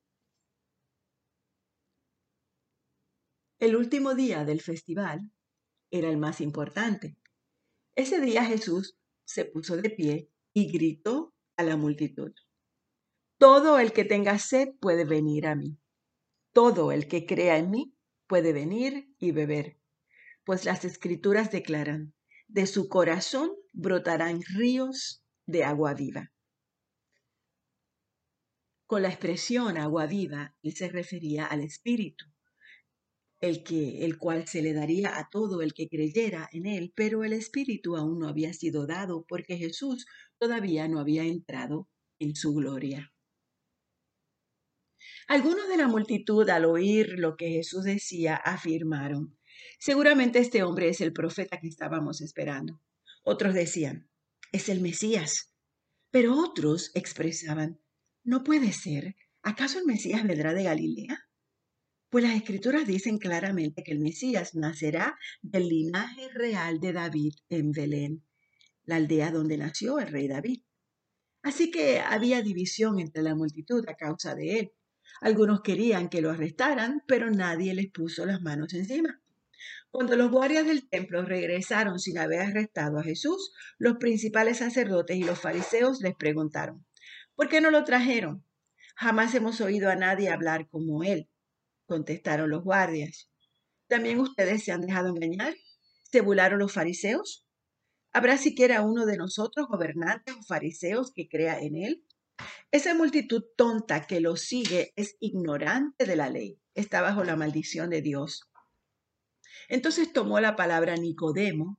El 3.61 3.77
último 3.77 4.15
día 4.15 4.45
del 4.45 4.61
festival 4.61 5.31
era 5.93 6.09
el 6.09 6.17
más 6.17 6.41
importante. 6.41 7.17
Ese 7.95 8.21
día 8.21 8.45
Jesús 8.45 8.97
se 9.25 9.45
puso 9.45 9.77
de 9.77 9.91
pie 9.91 10.31
y 10.53 10.73
gritó 10.73 11.35
a 11.57 11.63
la 11.63 11.77
multitud. 11.77 12.33
Todo 13.39 13.79
el 13.79 13.93
que 13.93 14.05
tenga 14.05 14.39
sed 14.39 14.71
puede 14.81 15.05
venir 15.05 15.47
a 15.47 15.55
mí. 15.55 15.79
Todo 16.53 16.91
el 16.91 17.07
que 17.07 17.27
crea 17.27 17.59
en 17.59 17.71
mí 17.71 17.95
puede 18.27 18.53
venir 18.53 19.15
y 19.19 19.31
beber. 19.31 19.79
Pues 20.45 20.65
las 20.65 20.85
escrituras 20.85 21.53
declaran, 21.53 22.13
de 22.49 22.67
su 22.67 22.89
corazón 22.89 23.53
brotarán 23.73 24.43
ríos 24.43 25.23
de 25.47 25.65
agua 25.65 25.95
viva. 25.95 26.33
Con 28.87 29.03
la 29.03 29.09
expresión 29.09 29.77
agua 29.77 30.07
viva, 30.07 30.57
él 30.63 30.75
se 30.75 30.89
refería 30.89 31.47
al 31.47 31.61
Espíritu, 31.61 32.25
el, 33.41 33.63
que, 33.63 34.05
el 34.05 34.19
cual 34.19 34.49
se 34.49 34.63
le 34.63 34.73
daría 34.73 35.17
a 35.17 35.29
todo 35.31 35.63
el 35.63 35.73
que 35.75 35.89
creyera 35.89 36.49
en 36.53 36.67
él, 36.67 36.93
pero 36.97 37.23
el 37.23 37.33
Espíritu 37.33 37.97
aún 37.97 38.19
no 38.19 38.29
había 38.29 38.53
sido 38.53 38.87
dado 38.87 39.25
porque 39.29 39.57
Jesús 39.57 40.07
todavía 40.39 40.89
no 40.89 40.99
había 40.99 41.25
entrado 41.25 41.89
en 42.19 42.35
su 42.35 42.53
gloria. 42.53 43.13
Algunos 45.29 45.69
de 45.69 45.77
la 45.77 45.87
multitud 45.87 46.49
al 46.51 46.65
oír 46.65 47.15
lo 47.17 47.37
que 47.37 47.49
Jesús 47.49 47.85
decía 47.85 48.35
afirmaron, 48.35 49.39
seguramente 49.79 50.41
este 50.41 50.65
hombre 50.65 50.89
es 50.89 51.01
el 51.01 51.13
profeta 51.13 51.61
que 51.61 51.69
estábamos 51.69 52.21
esperando. 52.21 52.81
Otros 53.33 53.55
decían, 53.55 54.11
es 54.51 54.69
el 54.69 54.81
Mesías. 54.81 55.55
Pero 56.11 56.37
otros 56.37 56.91
expresaban, 56.97 57.81
no 58.25 58.43
puede 58.43 58.73
ser, 58.73 59.15
¿acaso 59.41 59.79
el 59.79 59.85
Mesías 59.85 60.27
vendrá 60.27 60.53
de 60.53 60.65
Galilea? 60.65 61.17
Pues 62.09 62.25
las 62.25 62.35
escrituras 62.35 62.89
dicen 62.89 63.19
claramente 63.19 63.85
que 63.85 63.93
el 63.93 64.01
Mesías 64.01 64.57
nacerá 64.57 65.17
del 65.43 65.69
linaje 65.69 66.29
real 66.31 66.81
de 66.81 66.93
David 66.93 67.35
en 67.49 67.71
Belén, 67.71 68.27
la 68.83 68.97
aldea 68.97 69.31
donde 69.31 69.59
nació 69.59 70.01
el 70.01 70.09
rey 70.09 70.27
David. 70.27 70.63
Así 71.43 71.71
que 71.71 72.01
había 72.01 72.43
división 72.43 72.99
entre 72.99 73.23
la 73.23 73.37
multitud 73.37 73.89
a 73.89 73.95
causa 73.95 74.35
de 74.35 74.59
él. 74.59 74.73
Algunos 75.21 75.61
querían 75.61 76.09
que 76.09 76.21
lo 76.21 76.31
arrestaran, 76.31 77.05
pero 77.07 77.31
nadie 77.31 77.75
les 77.75 77.93
puso 77.93 78.27
las 78.27 78.43
manos 78.43 78.75
encima. 78.75 79.23
Cuando 79.91 80.17
los 80.17 80.31
guardias 80.31 80.67
del 80.67 80.89
templo 80.89 81.23
regresaron 81.23 81.99
sin 81.99 82.19
haber 82.19 82.41
arrestado 82.41 82.99
a 82.99 83.03
Jesús, 83.03 83.53
los 83.79 83.97
principales 83.97 84.59
sacerdotes 84.59 85.17
y 85.17 85.25
los 85.25 85.41
fariseos 85.41 86.01
les 86.01 86.15
preguntaron, 86.15 86.87
¿por 87.35 87.49
qué 87.49 87.61
no 87.61 87.71
lo 87.71 87.83
trajeron? 87.85 88.45
Jamás 88.97 89.35
hemos 89.35 89.61
oído 89.61 89.91
a 89.91 89.97
nadie 89.97 90.29
hablar 90.29 90.69
como 90.69 91.03
él 91.03 91.29
contestaron 91.91 92.51
los 92.51 92.63
guardias. 92.63 93.29
¿También 93.89 94.21
ustedes 94.21 94.63
se 94.63 94.71
han 94.71 94.83
dejado 94.83 95.09
engañar? 95.09 95.57
¿Se 96.05 96.21
burlaron 96.21 96.61
los 96.61 96.73
fariseos? 96.73 97.45
¿Habrá 98.13 98.39
siquiera 98.39 98.83
uno 98.83 99.07
de 99.07 99.17
nosotros, 99.17 99.67
gobernantes 99.69 100.37
o 100.37 100.43
fariseos, 100.43 101.13
que 101.13 101.29
crea 101.29 101.59
en 101.61 101.75
él? 101.75 102.05
Esa 102.71 102.95
multitud 102.95 103.43
tonta 103.57 104.07
que 104.07 104.21
lo 104.21 104.37
sigue 104.37 104.93
es 104.95 105.17
ignorante 105.19 106.07
de 106.07 106.15
la 106.15 106.31
ley, 106.31 106.61
está 106.75 107.03
bajo 107.03 107.25
la 107.25 107.35
maldición 107.35 107.91
de 107.91 108.03
Dios. 108.03 108.50
Entonces 109.71 110.13
tomó 110.13 110.41
la 110.41 110.57
palabra 110.57 110.97
Nicodemo, 110.97 111.79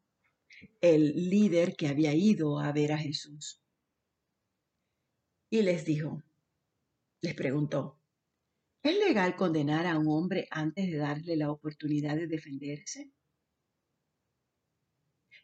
el 0.80 1.30
líder 1.30 1.76
que 1.76 1.90
había 1.90 2.14
ido 2.14 2.60
a 2.60 2.72
ver 2.72 2.94
a 2.94 2.98
Jesús. 2.98 3.62
Y 5.50 5.62
les 5.62 5.84
dijo, 5.84 6.24
les 7.20 7.36
preguntó, 7.36 8.00
¿Es 8.82 8.98
legal 8.98 9.36
condenar 9.36 9.86
a 9.86 10.00
un 10.00 10.08
hombre 10.08 10.48
antes 10.50 10.90
de 10.90 10.98
darle 10.98 11.36
la 11.36 11.52
oportunidad 11.52 12.16
de 12.16 12.28
defenderse? 12.28 13.12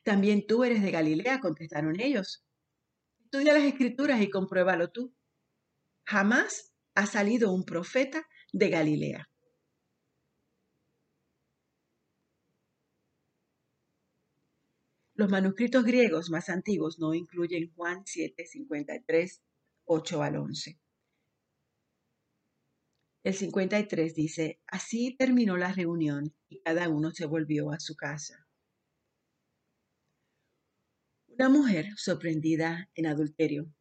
También 0.03 0.47
tú 0.47 0.63
eres 0.63 0.81
de 0.81 0.89
Galilea, 0.89 1.41
contestaron 1.41 1.99
ellos. 1.99 2.45
Estudia 3.25 3.53
las 3.53 3.63
escrituras 3.63 4.21
y 4.21 4.29
compruébalo 4.29 4.89
tú. 4.89 5.13
Jamás 6.05 6.73
ha 6.95 7.05
salido 7.05 7.51
un 7.51 7.65
profeta 7.65 8.25
de 8.53 8.69
Galilea. 8.69 9.29
Los 15.17 15.31
manuscritos 15.31 15.83
griegos 15.83 16.29
más 16.29 16.47
antiguos 16.47 16.99
no 16.99 17.15
incluyen 17.15 17.73
Juan 17.73 18.03
7, 18.05 18.45
53, 18.45 19.41
8 19.85 20.21
al 20.21 20.35
11. 20.35 20.79
El 23.23 23.33
53 23.33 24.13
dice, 24.13 24.61
así 24.67 25.15
terminó 25.17 25.57
la 25.57 25.73
reunión 25.73 26.35
y 26.47 26.61
cada 26.61 26.87
uno 26.87 27.09
se 27.09 27.25
volvió 27.25 27.71
a 27.71 27.79
su 27.79 27.95
casa. 27.95 28.47
Una 31.25 31.49
mujer 31.49 31.87
sorprendida 31.95 32.91
en 32.93 33.07
adulterio. 33.07 33.73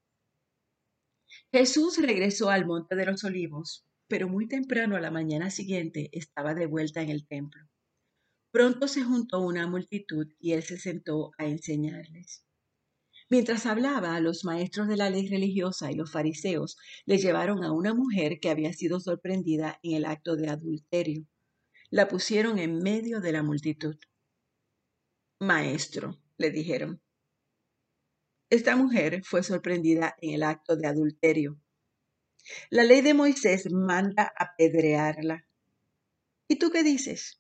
Jesús 1.53 1.99
regresó 1.99 2.49
al 2.49 2.65
monte 2.65 2.97
de 2.97 3.05
los 3.05 3.25
olivos, 3.25 3.87
pero 4.09 4.27
muy 4.27 4.49
temprano 4.49 4.97
a 4.97 5.01
la 5.01 5.11
mañana 5.11 5.51
siguiente 5.51 6.09
estaba 6.13 6.55
de 6.55 6.65
vuelta 6.65 7.03
en 7.03 7.11
el 7.11 7.27
templo. 7.27 7.69
Pronto 8.57 8.89
se 8.89 9.03
juntó 9.03 9.41
una 9.41 9.67
multitud 9.67 10.29
y 10.41 10.53
él 10.53 10.63
se 10.63 10.79
sentó 10.79 11.33
a 11.37 11.45
enseñarles. 11.45 12.43
Mientras 13.29 13.67
hablaba, 13.67 14.19
los 14.21 14.47
maestros 14.47 14.89
de 14.89 14.97
la 14.97 15.11
ley 15.11 15.29
religiosa 15.29 15.93
y 15.93 15.95
los 15.95 16.11
fariseos 16.11 16.79
le 17.05 17.19
llevaron 17.19 17.63
a 17.65 17.73
una 17.73 17.93
mujer 17.93 18.41
que 18.41 18.49
había 18.49 18.73
sido 18.73 18.99
sorprendida 18.99 19.79
en 19.83 19.97
el 19.97 20.07
acto 20.07 20.37
de 20.37 20.49
adulterio. 20.49 21.27
La 21.91 22.09
pusieron 22.09 22.59
en 22.59 22.79
medio 22.79 23.21
de 23.21 23.33
la 23.33 23.43
multitud. 23.43 23.97
Maestro, 25.39 26.19
le 26.39 26.51
dijeron, 26.51 27.03
esta 28.49 28.75
mujer 28.75 29.23
fue 29.23 29.43
sorprendida 29.43 30.17
en 30.23 30.33
el 30.33 30.43
acto 30.45 30.77
de 30.77 30.87
adulterio. 30.87 31.61
La 32.71 32.85
ley 32.85 33.03
de 33.03 33.13
Moisés 33.13 33.71
manda 33.71 34.33
apedrearla. 34.35 35.47
¿Y 36.49 36.57
tú 36.57 36.71
qué 36.71 36.83
dices? 36.83 37.39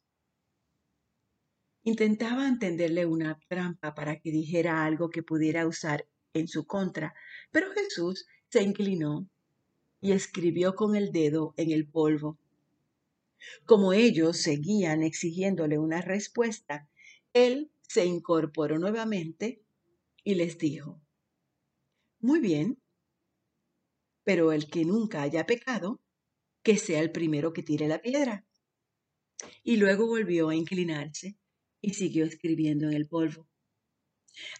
Intentaba 1.88 2.52
tenderle 2.58 3.06
una 3.06 3.38
trampa 3.46 3.94
para 3.94 4.18
que 4.18 4.32
dijera 4.32 4.84
algo 4.84 5.08
que 5.08 5.22
pudiera 5.22 5.68
usar 5.68 6.08
en 6.34 6.48
su 6.48 6.66
contra, 6.66 7.14
pero 7.52 7.70
Jesús 7.70 8.26
se 8.48 8.64
inclinó 8.64 9.30
y 10.00 10.10
escribió 10.10 10.74
con 10.74 10.96
el 10.96 11.12
dedo 11.12 11.54
en 11.56 11.70
el 11.70 11.86
polvo. 11.88 12.40
Como 13.66 13.92
ellos 13.92 14.36
seguían 14.38 15.04
exigiéndole 15.04 15.78
una 15.78 16.00
respuesta, 16.02 16.88
él 17.32 17.70
se 17.82 18.04
incorporó 18.04 18.80
nuevamente 18.80 19.62
y 20.24 20.34
les 20.34 20.58
dijo, 20.58 21.00
Muy 22.18 22.40
bien, 22.40 22.82
pero 24.24 24.50
el 24.50 24.68
que 24.68 24.84
nunca 24.84 25.22
haya 25.22 25.46
pecado, 25.46 26.00
que 26.64 26.78
sea 26.78 26.98
el 26.98 27.12
primero 27.12 27.52
que 27.52 27.62
tire 27.62 27.86
la 27.86 28.02
piedra. 28.02 28.44
Y 29.62 29.76
luego 29.76 30.08
volvió 30.08 30.48
a 30.48 30.56
inclinarse 30.56 31.36
y 31.80 31.94
siguió 31.94 32.24
escribiendo 32.24 32.86
en 32.86 32.94
el 32.94 33.08
polvo. 33.08 33.48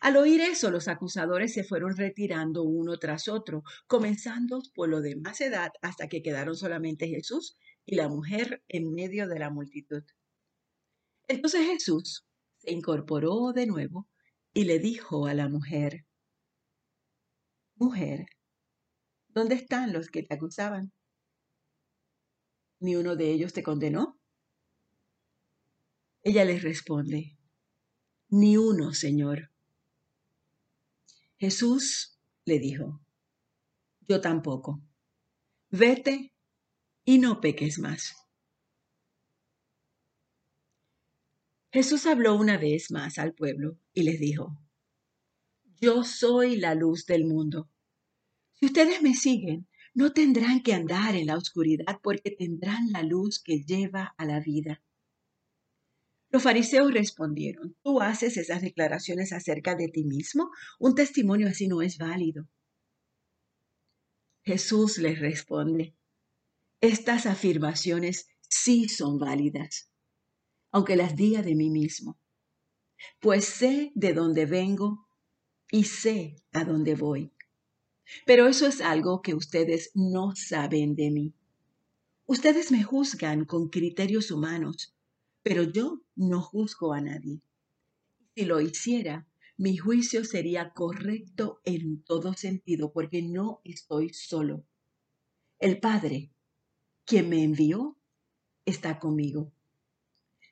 Al 0.01 0.17
oír 0.17 0.41
eso, 0.41 0.71
los 0.71 0.89
acusadores 0.89 1.53
se 1.53 1.65
fueron 1.65 1.97
retirando 1.97 2.63
uno 2.63 2.99
tras 2.99 3.29
otro, 3.29 3.63
comenzando 3.87 4.63
por 4.75 4.89
lo 4.89 5.01
de 5.01 5.17
más 5.17 5.41
edad 5.41 5.73
hasta 5.83 6.09
que 6.09 6.23
quedaron 6.23 6.57
solamente 6.57 7.09
Jesús 7.09 7.57
y 7.85 7.97
la 7.97 8.09
mujer 8.09 8.63
en 8.69 8.93
medio 8.93 9.29
de 9.29 9.39
la 9.39 9.51
multitud. 9.51 10.03
Entonces 11.29 11.67
Jesús 11.67 12.27
se 12.59 12.73
incorporó 12.73 13.53
de 13.53 13.67
nuevo 13.67 14.09
y 14.55 14.65
le 14.65 14.79
dijo 14.79 15.27
a 15.27 15.35
la 15.35 15.49
mujer, 15.49 16.07
Mujer, 17.79 18.27
¿dónde 19.29 19.55
están 19.55 19.93
los 19.93 20.09
que 20.09 20.23
te 20.23 20.35
acusaban? 20.35 20.93
¿Ni 22.81 22.97
uno 22.97 23.17
de 23.17 23.31
ellos 23.31 23.53
te 23.53 23.63
condenó? 23.63 24.16
Ella 26.29 26.45
les 26.45 26.61
responde, 26.61 27.39
Ni 28.31 28.57
uno, 28.57 28.93
Señor. 28.93 29.53
Jesús 31.39 32.19
le 32.45 32.59
dijo, 32.59 33.01
Yo 34.09 34.21
tampoco. 34.21 34.83
Vete 35.71 36.33
y 37.05 37.19
no 37.19 37.41
peques 37.41 37.79
más. 37.79 38.17
Jesús 41.71 42.07
habló 42.07 42.35
una 42.35 42.59
vez 42.59 42.91
más 42.91 43.19
al 43.19 43.33
pueblo 43.33 43.79
y 43.93 44.03
les 44.03 44.19
dijo, 44.19 44.59
Yo 45.81 46.03
soy 46.03 46.57
la 46.57 46.75
luz 46.75 47.07
del 47.07 47.25
mundo. 47.25 47.71
Si 48.55 48.67
ustedes 48.67 49.01
me 49.01 49.15
siguen, 49.15 49.69
no 49.95 50.13
tendrán 50.13 50.65
que 50.65 50.75
andar 50.75 51.15
en 51.15 51.29
la 51.29 51.37
oscuridad 51.37 52.01
porque 52.03 52.33
tendrán 52.33 52.91
la 52.91 53.05
luz 53.05 53.41
que 53.41 53.63
lleva 53.63 54.13
a 54.19 54.25
la 54.25 54.41
vida. 54.41 54.83
Los 56.37 56.43
fariseos 56.43 56.93
respondieron, 56.93 57.79
tú 57.83 58.03
haces 58.03 58.37
esas 58.37 58.61
declaraciones 58.61 59.33
acerca 59.33 59.75
de 59.75 59.89
ti 59.89 60.05
mismo, 60.05 60.51
un 60.79 60.95
testimonio 60.95 61.49
así 61.49 61.67
no 61.67 61.81
es 61.81 61.97
válido. 61.97 62.47
Jesús 64.45 64.99
les 64.99 65.19
responde, 65.19 65.97
estas 66.83 67.25
afirmaciones 67.25 68.29
sí 68.51 68.87
son 68.91 69.19
válidas 69.19 69.91
aunque 70.73 70.95
las 70.95 71.17
diga 71.17 71.41
de 71.41 71.55
mí 71.55 71.71
mismo, 71.71 72.19
pues 73.19 73.47
sé 73.47 73.93
de 73.95 74.13
dónde 74.13 74.45
vengo 74.45 75.09
y 75.71 75.85
sé 75.85 76.37
a 76.53 76.65
dónde 76.65 76.97
voy. 76.97 77.33
Pero 78.27 78.47
eso 78.47 78.67
es 78.67 78.83
algo 78.83 79.23
que 79.23 79.35
ustedes 79.35 79.91
no 79.95 80.37
saben 80.37 80.97
de 80.97 81.11
mí. 81.11 81.35
Ustedes 82.27 82.71
me 82.71 82.83
juzgan 82.83 83.47
con 83.47 83.71
criterios 83.71 84.31
humanos, 84.31 84.96
pero 85.47 85.63
yo 85.63 86.03
no 86.17 86.43
juzgo 86.43 86.93
a 86.93 87.01
nadie. 87.01 87.41
Si 88.35 88.45
lo 88.47 88.61
hiciera, 88.61 89.29
mi 89.57 89.77
juicio 89.77 90.25
sería 90.25 90.73
correcto 90.75 91.61
en 91.63 92.03
todo 92.03 92.35
sentido, 92.35 92.93
porque 92.93 93.23
no 93.23 93.61
estoy 93.63 94.13
solo. 94.13 94.67
El 95.61 95.79
Padre, 95.79 96.33
quien 97.05 97.29
me 97.29 97.45
envió, 97.45 97.97
está 98.65 98.99
conmigo. 98.99 99.53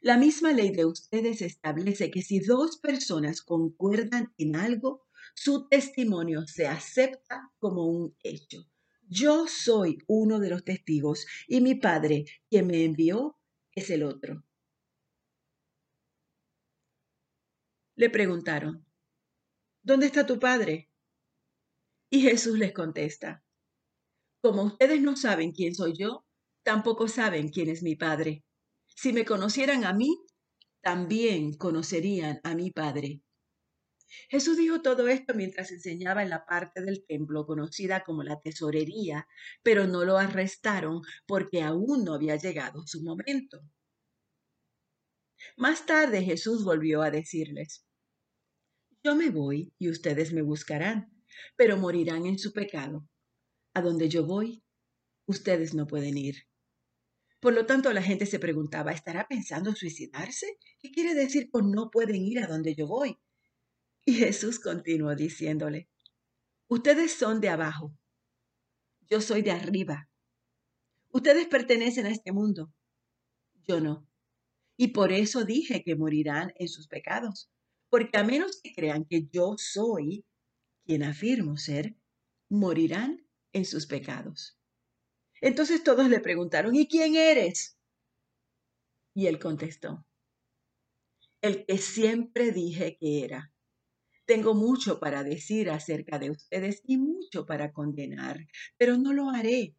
La 0.00 0.16
misma 0.16 0.52
ley 0.52 0.70
de 0.70 0.84
ustedes 0.84 1.42
establece 1.42 2.12
que 2.12 2.22
si 2.22 2.38
dos 2.38 2.76
personas 2.76 3.42
concuerdan 3.42 4.32
en 4.38 4.54
algo, 4.54 5.08
su 5.34 5.66
testimonio 5.66 6.46
se 6.46 6.68
acepta 6.68 7.50
como 7.58 7.84
un 7.88 8.14
hecho. 8.22 8.64
Yo 9.08 9.48
soy 9.48 9.98
uno 10.06 10.38
de 10.38 10.50
los 10.50 10.62
testigos 10.62 11.26
y 11.48 11.60
mi 11.62 11.74
Padre, 11.74 12.26
quien 12.48 12.68
me 12.68 12.84
envió, 12.84 13.36
es 13.72 13.90
el 13.90 14.04
otro. 14.04 14.44
Le 17.96 18.10
preguntaron, 18.10 18.84
¿dónde 19.84 20.06
está 20.06 20.26
tu 20.26 20.40
Padre? 20.40 20.90
Y 22.10 22.22
Jesús 22.22 22.58
les 22.58 22.72
contesta, 22.72 23.44
como 24.42 24.64
ustedes 24.64 25.00
no 25.00 25.16
saben 25.16 25.52
quién 25.52 25.76
soy 25.76 25.94
yo, 25.96 26.24
tampoco 26.64 27.06
saben 27.06 27.50
quién 27.50 27.68
es 27.68 27.84
mi 27.84 27.94
Padre. 27.94 28.44
Si 28.86 29.12
me 29.12 29.24
conocieran 29.24 29.84
a 29.84 29.92
mí, 29.92 30.18
también 30.82 31.54
conocerían 31.54 32.40
a 32.42 32.56
mi 32.56 32.72
Padre. 32.72 33.22
Jesús 34.28 34.56
dijo 34.56 34.82
todo 34.82 35.06
esto 35.06 35.32
mientras 35.34 35.70
enseñaba 35.70 36.24
en 36.24 36.30
la 36.30 36.44
parte 36.44 36.82
del 36.82 37.06
templo 37.06 37.46
conocida 37.46 38.02
como 38.02 38.24
la 38.24 38.40
tesorería, 38.40 39.28
pero 39.62 39.86
no 39.86 40.04
lo 40.04 40.18
arrestaron 40.18 41.02
porque 41.26 41.62
aún 41.62 42.04
no 42.04 42.14
había 42.14 42.34
llegado 42.36 42.86
su 42.86 43.02
momento. 43.02 43.62
Más 45.56 45.86
tarde 45.86 46.22
Jesús 46.22 46.64
volvió 46.64 47.02
a 47.02 47.10
decirles, 47.10 47.86
Yo 49.02 49.14
me 49.14 49.30
voy 49.30 49.74
y 49.78 49.90
ustedes 49.90 50.32
me 50.32 50.42
buscarán, 50.42 51.12
pero 51.56 51.76
morirán 51.76 52.26
en 52.26 52.38
su 52.38 52.52
pecado. 52.52 53.08
A 53.74 53.82
donde 53.82 54.08
yo 54.08 54.24
voy, 54.26 54.62
ustedes 55.26 55.74
no 55.74 55.86
pueden 55.86 56.16
ir. 56.16 56.46
Por 57.40 57.52
lo 57.52 57.66
tanto, 57.66 57.92
la 57.92 58.02
gente 58.02 58.24
se 58.24 58.38
preguntaba, 58.38 58.92
¿estará 58.92 59.26
pensando 59.28 59.74
suicidarse? 59.74 60.58
¿Qué 60.80 60.90
quiere 60.90 61.14
decir 61.14 61.50
con 61.50 61.70
no 61.72 61.90
pueden 61.90 62.16
ir 62.16 62.38
a 62.38 62.46
donde 62.46 62.74
yo 62.74 62.86
voy? 62.86 63.18
Y 64.06 64.14
Jesús 64.14 64.58
continuó 64.60 65.14
diciéndole, 65.14 65.88
ustedes 66.68 67.12
son 67.12 67.40
de 67.40 67.48
abajo, 67.48 67.94
yo 69.08 69.20
soy 69.20 69.42
de 69.42 69.50
arriba. 69.50 70.08
Ustedes 71.10 71.46
pertenecen 71.46 72.06
a 72.06 72.10
este 72.10 72.32
mundo, 72.32 72.72
yo 73.66 73.80
no. 73.80 74.06
Y 74.76 74.88
por 74.88 75.12
eso 75.12 75.44
dije 75.44 75.82
que 75.84 75.96
morirán 75.96 76.52
en 76.56 76.68
sus 76.68 76.88
pecados, 76.88 77.50
porque 77.90 78.18
a 78.18 78.24
menos 78.24 78.60
que 78.62 78.74
crean 78.74 79.04
que 79.04 79.28
yo 79.30 79.54
soy 79.56 80.24
quien 80.84 81.02
afirmo 81.02 81.56
ser, 81.56 81.96
morirán 82.50 83.26
en 83.52 83.64
sus 83.64 83.86
pecados. 83.86 84.58
Entonces 85.40 85.84
todos 85.84 86.08
le 86.08 86.20
preguntaron, 86.20 86.74
¿y 86.74 86.88
quién 86.88 87.16
eres? 87.16 87.78
Y 89.14 89.26
él 89.26 89.38
contestó, 89.38 90.04
el 91.40 91.64
que 91.66 91.78
siempre 91.78 92.50
dije 92.50 92.96
que 92.98 93.24
era. 93.24 93.52
Tengo 94.26 94.54
mucho 94.54 94.98
para 94.98 95.22
decir 95.22 95.70
acerca 95.70 96.18
de 96.18 96.30
ustedes 96.30 96.80
y 96.84 96.96
mucho 96.96 97.44
para 97.44 97.72
condenar, 97.72 98.46
pero 98.78 98.96
no 98.96 99.12
lo 99.12 99.28
haré, 99.28 99.76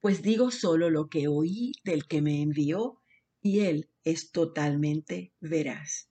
pues 0.00 0.22
digo 0.22 0.50
solo 0.50 0.90
lo 0.90 1.08
que 1.08 1.28
oí 1.28 1.72
del 1.84 2.06
que 2.06 2.22
me 2.22 2.40
envió 2.40 3.02
y 3.44 3.60
él 3.60 3.90
es 4.04 4.32
totalmente 4.32 5.34
veraz. 5.38 6.08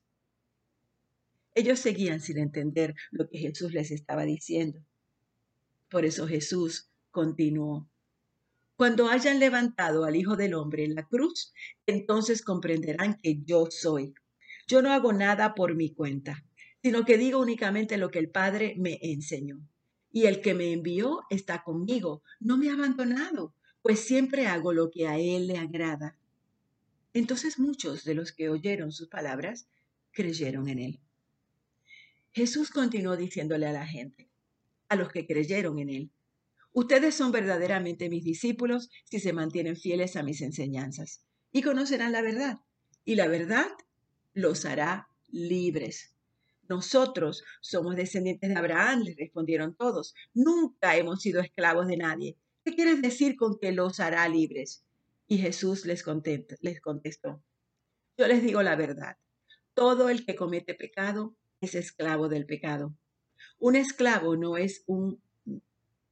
Ellos 1.56 1.80
seguían 1.80 2.22
sin 2.22 2.38
entender 2.38 2.94
lo 3.10 3.28
que 3.28 3.40
Jesús 3.40 3.74
les 3.74 3.90
estaba 3.90 4.24
diciendo. 4.24 4.86
Por 5.90 6.06
eso 6.06 6.28
Jesús 6.28 6.92
continuó, 7.10 7.90
cuando 8.76 9.08
hayan 9.08 9.40
levantado 9.40 10.06
al 10.06 10.16
Hijo 10.16 10.36
del 10.36 10.54
Hombre 10.54 10.86
en 10.86 10.94
la 10.94 11.08
cruz, 11.08 11.54
entonces 11.88 12.44
comprenderán 12.44 13.18
que 13.18 13.42
yo 13.44 13.66
soy. 13.70 14.14
Yo 14.68 14.84
no 14.84 14.92
hago 14.92 15.12
nada 15.12 15.56
por 15.56 15.76
mi 15.76 15.92
cuenta. 15.92 16.46
sino 16.84 17.06
que 17.06 17.18
digo 17.18 17.40
únicamente 17.40 17.98
lo 17.98 18.12
que 18.12 18.20
el 18.20 18.30
Padre 18.30 18.76
me 18.78 19.00
enseñó. 19.02 19.58
Y 20.12 20.26
el 20.26 20.42
que 20.42 20.54
me 20.54 20.74
envió 20.74 21.22
está 21.30 21.64
conmigo, 21.64 22.22
no 22.42 22.58
me 22.58 22.70
ha 22.70 22.74
abandonado, 22.74 23.56
pues 23.82 24.02
siempre 24.02 24.48
hago 24.48 24.74
lo 24.74 24.92
que 24.92 25.08
a 25.08 25.18
Él 25.18 25.48
le 25.48 25.58
agrada. 25.58 26.20
Entonces 27.14 27.60
muchos 27.60 28.04
de 28.04 28.16
los 28.16 28.32
que 28.32 28.50
oyeron 28.50 28.92
sus 28.92 29.08
palabras 29.08 29.68
creyeron 30.12 30.68
en 30.68 30.80
Él. 30.80 31.00
Jesús 32.32 32.72
continuó 32.72 33.16
diciéndole 33.16 33.68
a 33.68 33.72
la 33.72 33.86
gente, 33.86 34.30
a 34.90 34.96
los 34.96 35.12
que 35.12 35.26
creyeron 35.26 35.80
en 35.80 35.90
Él, 35.90 36.12
Ustedes 36.76 37.14
son 37.14 37.32
verdaderamente 37.32 38.10
mis 38.10 38.24
discípulos 38.24 38.90
si 39.04 39.20
se 39.20 39.32
mantienen 39.32 39.76
fieles 39.76 40.16
a 40.16 40.24
mis 40.24 40.42
enseñanzas 40.42 41.24
y 41.52 41.62
conocerán 41.62 42.12
la 42.12 42.24
verdad. 42.24 42.62
Y 43.06 43.14
la 43.14 43.28
verdad 43.28 43.68
los 44.34 44.66
hará 44.66 45.08
libres. 45.28 46.16
Nosotros 46.68 47.44
somos 47.62 47.96
descendientes 47.96 48.50
de 48.50 48.56
Abraham, 48.56 49.02
les 49.02 49.16
respondieron 49.18 49.76
todos. 49.76 50.16
Nunca 50.34 50.98
hemos 50.98 51.22
sido 51.22 51.42
esclavos 51.42 51.86
de 51.86 51.98
nadie. 51.98 52.38
¿Qué 52.66 52.74
quieres 52.74 53.04
decir 53.04 53.36
con 53.36 53.60
que 53.60 53.72
los 53.72 54.00
hará 54.00 54.28
libres? 54.28 54.84
Y 55.28 55.38
Jesús 55.38 55.86
les, 55.86 56.04
contestó, 56.04 57.44
yo 58.18 58.28
les 58.28 58.44
digo 58.44 58.62
la 58.62 58.76
verdad. 58.76 59.18
Todo 59.74 60.10
el 60.10 60.26
que 60.26 60.36
comete 60.36 60.76
pecado 60.76 61.36
es 61.62 61.76
esclavo 61.76 62.30
del 62.30 62.46
pecado. 62.46 62.96
Un 63.60 63.76
esclavo 63.76 64.36
no 64.36 64.58
es 64.58 64.84
un 64.86 65.22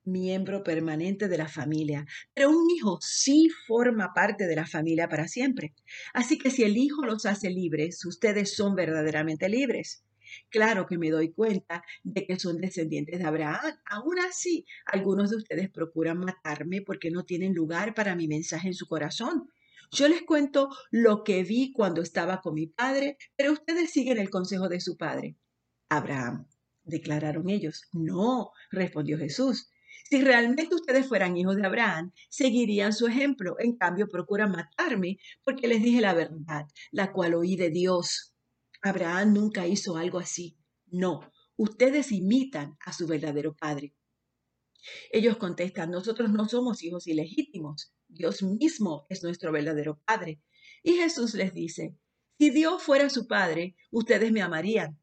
miembro 0.04 0.64
permanente 0.64 1.28
de 1.28 1.38
la 1.38 1.48
familia, 1.48 2.06
pero 2.34 2.50
un 2.50 2.70
hijo 2.72 2.98
sí 3.02 3.50
forma 3.68 4.14
parte 4.14 4.48
de 4.48 4.56
la 4.56 4.66
familia 4.66 5.08
para 5.08 5.28
siempre. 5.28 5.74
Así 6.14 6.38
que 6.38 6.50
si 6.50 6.64
el 6.64 6.78
hijo 6.78 7.06
los 7.06 7.26
hace 7.26 7.50
libres, 7.50 8.04
ustedes 8.06 8.56
son 8.56 8.76
verdaderamente 8.76 9.48
libres. 9.48 10.04
Claro 10.50 10.86
que 10.86 10.98
me 10.98 11.10
doy 11.10 11.34
cuenta 11.34 11.84
de 12.04 12.26
que 12.26 12.40
son 12.40 12.58
descendientes 12.58 13.20
de 13.20 13.26
Abraham. 13.26 13.78
Aún 13.86 14.20
así, 14.20 14.66
algunos 14.86 15.30
de 15.32 15.38
ustedes 15.38 15.70
procuran 15.70 16.20
matarme 16.20 16.82
porque 16.82 17.12
no 17.12 17.26
tienen 17.26 17.54
lugar 17.54 17.94
para 17.94 18.16
mi 18.16 18.28
mensaje 18.28 18.68
en 18.68 18.74
su 18.74 18.88
corazón. 18.88 19.50
Yo 19.92 20.08
les 20.08 20.22
cuento 20.22 20.70
lo 20.90 21.24
que 21.24 21.44
vi 21.44 21.74
cuando 21.74 22.02
estaba 22.02 22.40
con 22.42 22.54
mi 22.54 22.68
padre, 22.68 23.18
pero 23.36 23.52
ustedes 23.52 23.92
siguen 23.92 24.20
el 24.20 24.30
consejo 24.30 24.70
de 24.70 24.80
su 24.80 24.96
padre. 24.96 25.36
Abraham, 25.90 26.48
declararon 26.84 27.50
ellos. 27.50 27.84
No, 27.92 28.52
respondió 28.72 29.18
Jesús. 29.18 29.70
Si 30.10 30.22
realmente 30.22 30.74
ustedes 30.74 31.08
fueran 31.08 31.38
hijos 31.38 31.56
de 31.56 31.66
Abraham, 31.66 32.12
seguirían 32.30 32.94
su 32.94 33.08
ejemplo. 33.08 33.56
En 33.60 33.78
cambio, 33.78 34.08
procuran 34.08 34.52
matarme 34.52 35.18
porque 35.44 35.68
les 35.68 35.82
dije 35.82 36.02
la 36.02 36.14
verdad, 36.14 36.66
la 36.92 37.12
cual 37.12 37.34
oí 37.34 37.56
de 37.56 37.70
Dios. 37.70 38.31
Abraham 38.82 39.34
nunca 39.34 39.68
hizo 39.68 39.98
algo 39.98 40.20
así. 40.20 40.58
No, 40.88 41.22
ustedes 41.56 42.12
imitan 42.12 42.78
a 42.86 42.94
su 42.94 43.08
verdadero 43.08 43.56
padre. 43.56 43.94
Ellos 45.12 45.38
contestan, 45.38 45.92
nosotros 45.92 46.32
no 46.32 46.50
somos 46.50 46.84
hijos 46.84 47.08
ilegítimos. 47.08 47.94
Dios 48.08 48.42
mismo 48.42 49.06
es 49.10 49.24
nuestro 49.24 49.52
verdadero 49.52 50.02
padre. 50.06 50.42
Y 50.84 50.94
Jesús 50.94 51.36
les 51.36 51.54
dice, 51.54 51.96
si 52.40 52.50
Dios 52.50 52.82
fuera 52.82 53.10
su 53.10 53.28
padre, 53.28 53.76
ustedes 53.92 54.32
me 54.32 54.42
amarían, 54.42 55.00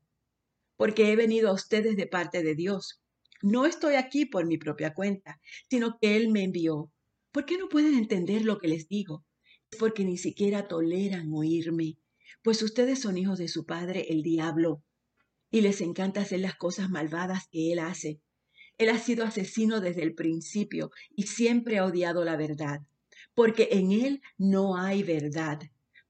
porque 0.76 1.12
he 1.12 1.16
venido 1.16 1.48
a 1.48 1.52
ustedes 1.52 1.96
de 1.96 2.08
parte 2.08 2.42
de 2.42 2.56
Dios. 2.56 3.00
No 3.42 3.64
estoy 3.64 3.94
aquí 3.94 4.26
por 4.26 4.44
mi 4.44 4.58
propia 4.58 4.92
cuenta, 4.92 5.40
sino 5.70 5.98
que 6.00 6.16
Él 6.16 6.30
me 6.30 6.42
envió. 6.42 6.90
¿Por 7.30 7.46
qué 7.46 7.56
no 7.56 7.68
pueden 7.68 7.94
entender 7.94 8.44
lo 8.44 8.58
que 8.58 8.66
les 8.66 8.88
digo? 8.88 9.24
Es 9.70 9.78
porque 9.78 10.04
ni 10.04 10.18
siquiera 10.18 10.66
toleran 10.66 11.32
oírme, 11.32 11.98
pues 12.42 12.62
ustedes 12.62 13.00
son 13.00 13.18
hijos 13.18 13.38
de 13.38 13.48
su 13.48 13.66
padre, 13.66 14.06
el 14.10 14.22
diablo, 14.22 14.82
y 15.50 15.60
les 15.60 15.80
encanta 15.80 16.20
hacer 16.20 16.40
las 16.40 16.56
cosas 16.56 16.90
malvadas 16.90 17.48
que 17.50 17.72
Él 17.72 17.78
hace. 17.78 18.20
Él 18.76 18.90
ha 18.90 18.98
sido 18.98 19.24
asesino 19.24 19.80
desde 19.80 20.02
el 20.02 20.14
principio 20.14 20.90
y 21.10 21.24
siempre 21.24 21.78
ha 21.78 21.84
odiado 21.84 22.24
la 22.24 22.36
verdad, 22.36 22.80
porque 23.34 23.68
en 23.72 23.92
Él 23.92 24.22
no 24.36 24.76
hay 24.76 25.02
verdad. 25.02 25.60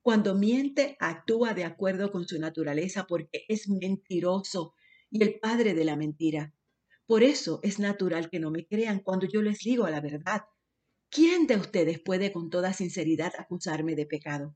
Cuando 0.03 0.35
miente, 0.35 0.97
actúa 1.01 1.55
de 1.55 1.65
acuerdo 1.65 2.11
con 2.11 2.27
su 2.27 2.39
naturaleza 2.39 3.07
porque 3.07 3.45
es 3.49 3.69
mentiroso 3.69 4.75
y 5.11 5.23
el 5.23 5.39
padre 5.39 5.75
de 5.75 5.85
la 5.85 5.97
mentira. 5.97 6.55
Por 7.07 7.23
eso 7.23 7.61
es 7.63 7.79
natural 7.79 8.29
que 8.31 8.39
no 8.39 8.51
me 8.51 8.67
crean 8.67 9.01
cuando 9.01 9.27
yo 9.27 9.41
les 9.41 9.59
digo 9.61 9.89
la 9.89 10.01
verdad. 10.01 10.43
¿Quién 11.11 11.47
de 11.47 11.57
ustedes 11.57 12.01
puede 12.01 12.33
con 12.33 12.51
toda 12.51 12.75
sinceridad 12.75 13.33
acusarme 13.39 13.95
de 13.95 14.05
pecado? 14.05 14.55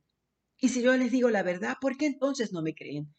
Y 0.65 0.69
si 0.69 0.81
yo 0.81 0.97
les 0.97 1.11
digo 1.11 1.29
la 1.29 1.43
verdad, 1.43 1.77
¿por 1.81 1.97
qué 1.97 2.07
entonces 2.07 2.53
no 2.53 2.63
me 2.63 2.73
creen? 2.73 3.13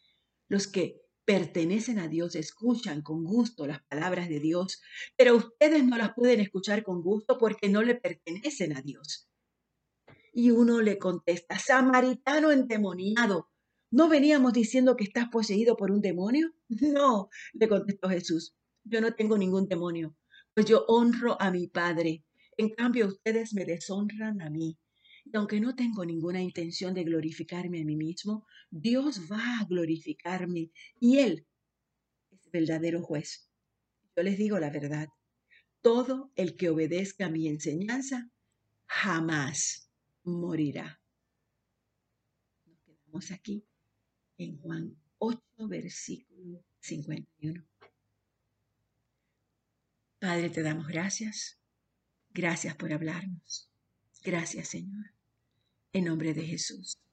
Los 0.48 0.66
que 0.66 1.02
pertenecen 1.26 1.98
a 1.98 2.08
Dios 2.08 2.36
escuchan 2.36 3.02
con 3.02 3.22
gusto 3.22 3.66
las 3.66 3.84
palabras 3.84 4.30
de 4.30 4.40
Dios, 4.40 4.80
pero 5.14 5.36
ustedes 5.36 5.84
no 5.84 5.98
las 5.98 6.14
pueden 6.14 6.40
escuchar 6.40 6.82
con 6.82 7.02
gusto 7.02 7.36
porque 7.36 7.68
no 7.68 7.82
le 7.82 7.96
pertenecen 7.96 8.74
a 8.74 8.80
Dios. 8.80 9.28
Y 10.32 10.52
uno 10.52 10.80
le 10.80 10.98
contesta, 10.98 11.58
samaritano 11.58 12.50
endemoniado, 12.50 13.50
¿no 13.90 14.08
veníamos 14.08 14.54
diciendo 14.54 14.96
que 14.96 15.04
estás 15.04 15.28
poseído 15.28 15.76
por 15.76 15.90
un 15.90 16.00
demonio? 16.00 16.50
No, 16.94 17.28
le 17.52 17.68
contestó 17.68 18.08
Jesús, 18.08 18.56
yo 18.84 19.02
no 19.02 19.14
tengo 19.14 19.36
ningún 19.36 19.68
demonio, 19.68 20.16
pues 20.54 20.64
yo 20.64 20.86
honro 20.88 21.36
a 21.38 21.50
mi 21.50 21.68
Padre. 21.68 22.24
En 22.56 22.70
cambio, 22.70 23.06
ustedes 23.08 23.52
me 23.52 23.66
deshonran 23.66 24.40
a 24.40 24.48
mí. 24.48 24.78
Y 25.24 25.36
aunque 25.36 25.60
no 25.60 25.74
tengo 25.74 26.04
ninguna 26.04 26.42
intención 26.42 26.94
de 26.94 27.04
glorificarme 27.04 27.80
a 27.80 27.84
mí 27.84 27.96
mismo, 27.96 28.46
Dios 28.70 29.30
va 29.30 29.60
a 29.60 29.64
glorificarme 29.64 30.70
y 31.00 31.18
Él 31.18 31.46
es 32.30 32.44
el 32.44 32.50
verdadero 32.50 33.02
juez. 33.02 33.48
Yo 34.16 34.22
les 34.22 34.38
digo 34.38 34.58
la 34.58 34.70
verdad. 34.70 35.08
Todo 35.80 36.30
el 36.36 36.56
que 36.56 36.68
obedezca 36.70 37.28
mi 37.28 37.48
enseñanza 37.48 38.30
jamás 38.86 39.90
morirá. 40.22 41.00
Nos 42.66 42.78
quedamos 42.80 43.30
aquí 43.30 43.66
en 44.38 44.58
Juan 44.58 44.96
8, 45.18 45.40
versículo 45.68 46.64
51. 46.80 47.64
Padre, 50.18 50.50
te 50.50 50.62
damos 50.62 50.86
gracias. 50.86 51.58
Gracias 52.30 52.74
por 52.76 52.92
hablarnos. 52.92 53.70
Gracias, 54.22 54.68
Señor. 54.68 55.13
En 55.94 56.04
nombre 56.04 56.34
de 56.34 56.42
Jesús. 56.42 57.03